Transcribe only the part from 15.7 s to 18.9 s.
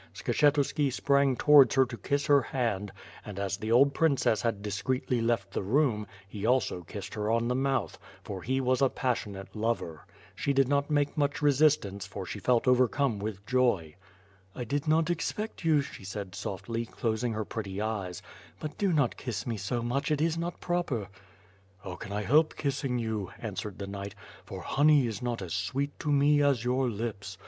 she said softly, closing her pretty eyes, "but